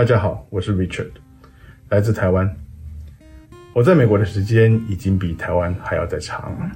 [0.00, 1.10] 大家好，我是 Richard，
[1.90, 2.50] 来自台湾。
[3.74, 6.72] 我在美国的时间已经比台湾还要再长。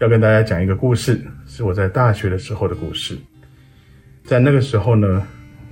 [0.00, 3.16] 要跟大家讲一个故事，是我在大学的时候的故事。
[4.24, 5.24] 在那个时候呢，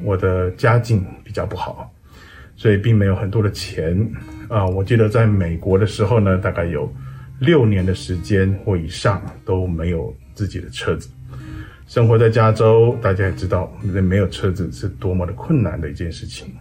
[0.05, 1.93] 我的家境比较不好，
[2.55, 3.99] 所以并没有很多的钱
[4.49, 4.65] 啊。
[4.65, 6.89] 我记得在美国的时候呢，大概有
[7.41, 11.11] 六年的时间或以上都没有自己的车子。
[11.89, 16.55] 生活在加州，大家也知道，没有车子是多么的困难的一件事情。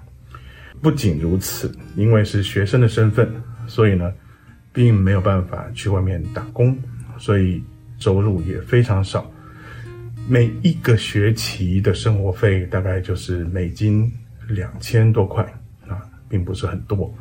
[0.81, 3.31] 不仅如此，因为是学生的身份，
[3.67, 4.11] 所以呢，
[4.73, 6.77] 并没有办法去外面打工，
[7.17, 7.63] 所以
[7.99, 9.29] 收入也非常少。
[10.27, 14.11] 每一个学期的生活费大概就是美金
[14.47, 15.43] 两千多块
[15.87, 17.13] 啊，并不是很多，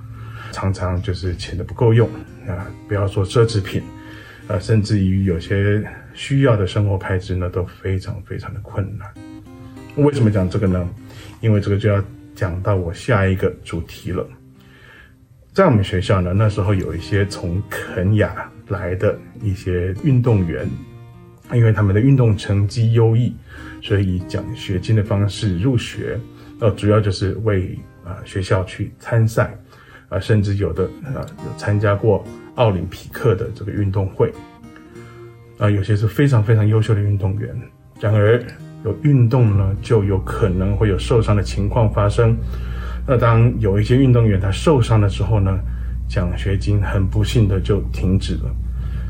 [0.52, 2.08] 常常就是钱的不够用
[2.46, 3.82] 啊，不要说奢侈品。
[4.48, 5.80] 啊，甚至于有些
[6.12, 9.08] 需要的生活开支呢，都非常非常的困难。
[9.94, 10.88] 为什么讲这个呢？
[11.40, 12.02] 因为这个就要
[12.34, 14.26] 讲到我下一个主题了。
[15.52, 20.68] 在我们学校呢，那时候有一些从肯亚来的一些运动员，
[21.52, 23.34] 因为他们的运动成绩优异，
[23.82, 26.18] 所以以奖学金的方式入学。
[26.60, 29.56] 呃，主要就是为啊学校去参赛，
[30.08, 30.84] 啊，甚至有的
[31.14, 32.24] 啊有参加过。
[32.56, 34.30] 奥林匹克的这个运动会，
[35.56, 37.56] 啊，有些是非常非常优秀的运动员。
[37.98, 38.42] 然而，
[38.84, 42.36] 有运动呢，就有可能会有受伤的情况发生。
[43.06, 45.58] 那当有一些运动员他受伤的时候呢，
[46.08, 48.54] 奖学金很不幸的就停止了。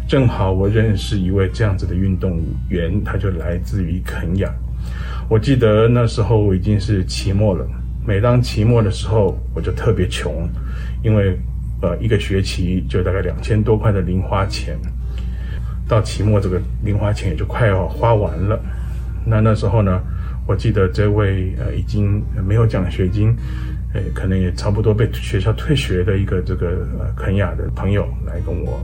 [0.09, 4.53] 正好我认识一位这样子的运动员，他就来自于肯亚。
[5.29, 7.67] 我记得那时候我已经是期末了，
[8.07, 10.49] 每当期末的时候，我就特别穷，
[11.03, 11.39] 因为。
[11.83, 14.79] 呃，一个学期就大概两千多块的零花钱，
[15.89, 18.61] 到期末这个零花钱也就快要花完了。
[19.25, 20.01] 那那时候呢，
[20.47, 23.35] 我记得这位呃已经没有奖学金，
[23.95, 28.81] 呃，可能也差不多被学校退学的一个这个呃肯亚的朋友来跟我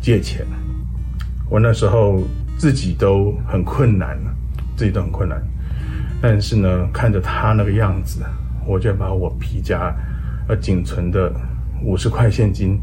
[0.00, 0.46] 借钱。
[1.48, 2.22] 我那时候
[2.56, 4.18] 自己都很困难，
[4.76, 5.42] 自己都很困难。
[6.20, 8.22] 但是呢，看着他那个样子，
[8.66, 9.94] 我就把我皮夹
[10.48, 11.32] 呃仅存的。
[11.82, 12.80] 五十块现金，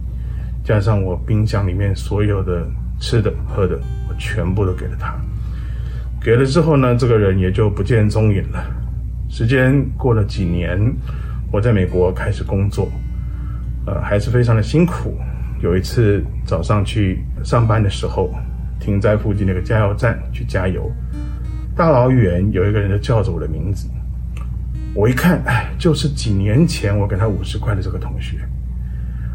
[0.63, 2.69] 加上我冰箱里面所有的
[2.99, 5.15] 吃的喝的，我全部都给了他。
[6.23, 8.63] 给了之后呢，这个人也就不见踪影了。
[9.27, 10.79] 时间过了几年，
[11.51, 12.87] 我在美国开始工作，
[13.87, 15.17] 呃，还是非常的辛苦。
[15.61, 18.29] 有一次早上去上班的时候，
[18.79, 20.91] 停在附近那个加油站去加油，
[21.75, 23.89] 大老远有一个人就叫着我的名字，
[24.93, 28.37] 我一看，哎，就是几年前我给他五十块的这个同学。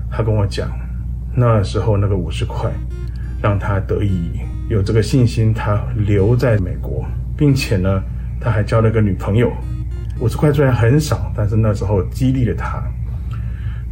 [0.08, 0.68] 他跟我讲，
[1.34, 2.70] 那时候那个五十块，
[3.42, 7.04] 让他得以有这个信心，他留在美国，
[7.36, 8.02] 并且呢，
[8.40, 9.52] 他还交了个女朋友。
[10.20, 12.82] 五十块虽然很少，但是那时候激励了他，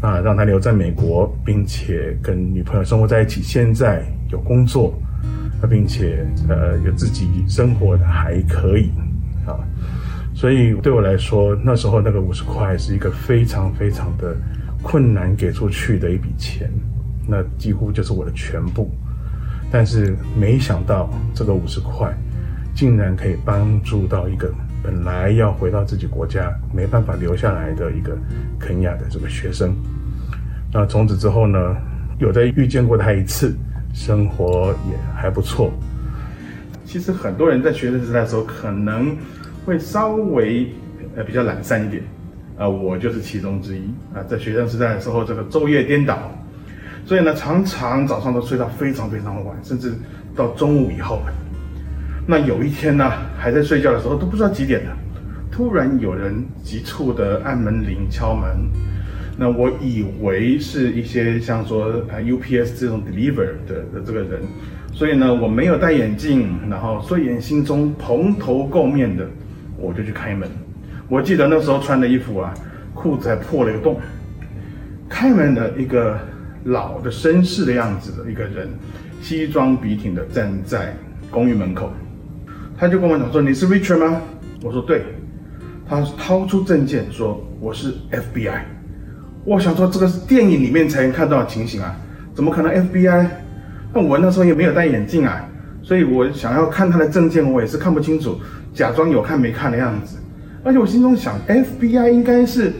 [0.01, 3.43] 啊，让他留在美国，并且跟女朋友生活在一起。
[3.43, 4.99] 现在有工作，
[5.61, 8.91] 啊并且呃有自己生活的还可以
[9.47, 9.59] 啊，
[10.35, 14.37] 所以对我来说，那时候那个五十块是一个非常非常的。
[14.87, 16.71] 困难给出去的一笔钱，
[17.27, 18.95] 那几乎就是我的全部。
[19.75, 22.09] 但是没想到这个五十块，
[22.77, 24.49] 竟然可以帮助到一个
[24.85, 28.17] 本来要回到自己国家没办法留下来的一个
[28.57, 29.75] 肯亚的这个学生。
[30.73, 31.77] 那从此之后呢，
[32.21, 33.53] 有再遇见过他一次，
[33.93, 35.73] 生活也还不错。
[36.85, 39.17] 其实很多人在学生时代的时候，可能
[39.67, 40.69] 会稍微
[41.17, 42.01] 呃比较懒散一点。
[42.57, 43.83] 啊，我就是其中之一
[44.15, 46.31] 啊，在学生时代的时候，这个昼夜颠倒，
[47.05, 49.93] 所以呢，常常早上都睡到非常非常晚，甚至
[50.35, 51.21] 到中午以后。
[52.27, 54.97] 那有一天呢，还在睡觉的时候，都不知道几点了，
[55.53, 58.49] 突然有人急促的按门铃敲门，
[59.37, 64.41] 那我以为是一些像说啊 UPS 这种 deliver 的的这个人，
[64.93, 69.29] 所以呢，我没有戴眼镜，然后睡眼惺忪、蓬头垢面的，
[69.77, 70.49] 我就去开门。
[71.09, 72.55] 我记得那时候穿的衣服啊，
[72.95, 74.01] 裤子还破了一个洞。
[75.07, 76.19] 开门的一个
[76.65, 78.69] 老的绅士的样子的一个人，
[79.21, 80.97] 西装笔挺的站在
[81.31, 81.91] 公寓门口，
[82.77, 84.21] 他就跟我讲说：“你是 Richard 吗？”
[84.63, 85.05] 我说：“对。”
[85.87, 88.61] 他掏出证件说：“我是 FBI。”
[89.45, 91.95] 我想说这个是电影里面才能看到的情形啊，
[92.35, 93.27] 怎么可能 FBI？
[93.93, 95.47] 那我那时候也没有戴眼镜啊，
[95.83, 98.39] 所以我想要看他的证件，我也是看不清楚，
[98.73, 100.17] 假装有看没看的样子。
[100.65, 102.73] 而且我心中想，FBI 应该是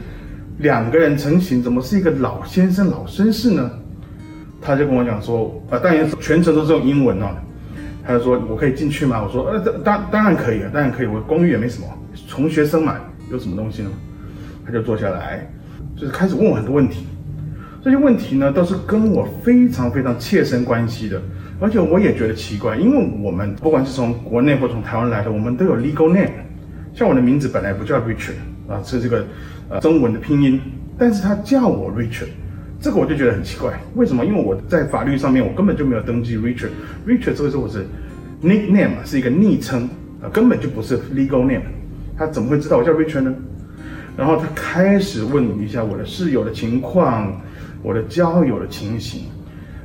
[0.59, 3.71] 两个人成型，怎么是一个老先生、老绅士呢？
[4.61, 7.27] 他就跟我讲说，啊，当然全程都是用英文哦。
[8.07, 9.23] 他就说，我可以进去吗？
[9.23, 11.07] 我说，呃，当当然可以啊，当然可以。
[11.07, 11.87] 我公寓也没什么，
[12.29, 12.97] 穷学生嘛，
[13.31, 13.91] 有什么东西呢？
[14.65, 15.47] 他就坐下来，
[15.97, 17.07] 就是开始问我很多问题。
[17.83, 21.21] 这些问题呢，都是跟我非常非常切身关系的，
[21.61, 26.44] 而且我也觉得奇怪，因为我们不管是从国内或从台湾来的，我们都有 legal name。
[26.95, 28.37] 像我的名字本来不叫 Richard
[28.69, 29.27] 啊，是这个
[29.69, 30.61] 呃中文的拼音，
[30.97, 32.29] 但是他叫我 Richard，
[32.81, 34.25] 这个我就觉得很奇怪，为什么？
[34.25, 37.85] 因为我在法律上面我根本就没有登记 Richard，Richard 这个是我是
[38.43, 39.89] nickname 是一个昵称
[40.23, 41.63] 啊，根本就不是 legal name，
[42.17, 43.35] 他怎么会知道我叫 Richard 呢？
[44.17, 47.41] 然后他开始问一下我的室友的情况，
[47.83, 49.23] 我的交友的情形，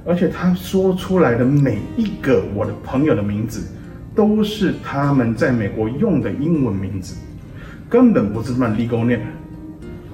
[0.06, 3.68] 而且他说出来的每一个我的朋友的名字，
[4.16, 7.16] 都是他们在美国用的英文名字，
[7.90, 9.22] 根本不是什么 legal name，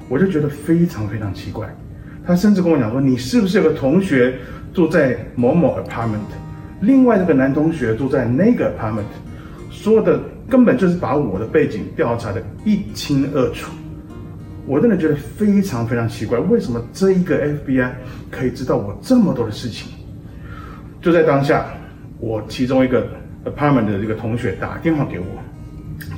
[0.09, 1.67] 我就觉得非常非常奇怪。
[2.25, 4.35] 他甚至跟我讲说：“你是不是有个同学
[4.73, 6.17] 住在某某 apartment，
[6.81, 9.03] 另外这个男同学住在那个 apartment？”
[9.69, 10.19] 说的
[10.49, 13.71] 根本就是把我的背景调查的一清二楚。
[14.65, 17.91] 我真的觉得非常非常奇怪，为什么这一个 FBI
[18.31, 19.91] 可以知道我这么多的事情？
[20.99, 21.67] 就在当下，
[22.19, 23.07] 我其中一个
[23.45, 25.25] apartment 的这个同学打电话给我，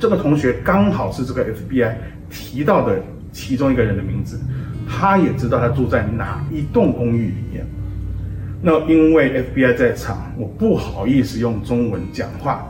[0.00, 1.92] 这个同学刚好是这个 FBI
[2.30, 3.00] 提到的
[3.32, 4.40] 其中一个人的名字，
[4.88, 7.66] 他也知道他住在哪一栋公寓里面。
[8.60, 12.66] 那因为 FBI 在场，我不好意思用中文讲话。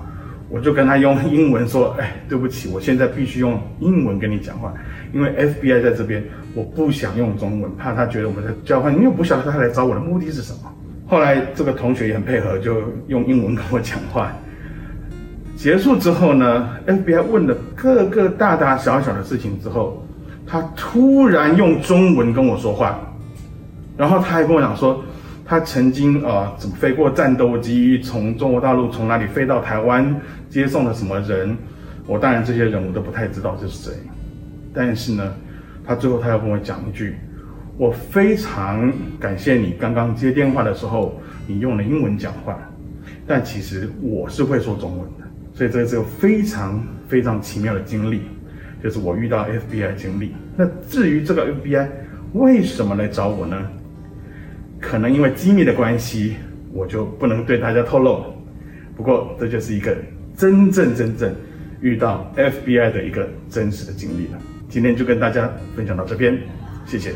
[0.51, 4.73] 我就跟他用英文说：“哎，对不起，我现在必须用英文跟你讲话，
[5.13, 10.75] 因为 FBI 在这边，我不想用中文，怕他觉得我们在交换，因为我不晓得他来找我的目的是什么。”
[11.07, 14.33] 后来这个同学也很配合，就用英文跟我讲话。
[15.59, 20.07] 结束之后呢，FBI 问了各个大大小小的事情之后，
[20.47, 23.01] 他突然用中文跟我说话，
[23.97, 25.03] 然后他还跟我讲说。
[25.51, 30.15] 他曾经啊，怎么飞过战斗机，从中国大陆从哪里飞到台湾，
[30.51, 31.57] 接送了什么人？
[32.07, 33.95] 我当然这些人我都不太知道这是谁，
[34.75, 35.35] 但是呢，
[35.87, 37.17] 他最后他要跟我讲一句，
[37.79, 42.59] 我非常感谢你刚刚接电话的时候，你用了英文讲话，
[43.27, 45.25] 但其实我是会说中文的，
[45.59, 48.21] 所以这是个非常非常奇妙的经历，
[48.81, 50.33] 就是我遇到 FBI 经历。
[50.57, 51.89] 那至于这个 FBI
[52.33, 53.61] 为什么来找我呢？
[54.79, 56.37] 可能因为机密的关系，
[56.73, 58.27] 我就不能对大家透露。
[58.97, 59.97] 不过，这就是一个
[60.37, 61.35] 真正真正
[61.81, 64.39] 遇到 FBI 的一个真实的经历了。
[64.69, 66.39] 今天就跟大家分享到这边，
[66.87, 67.11] 谢谢。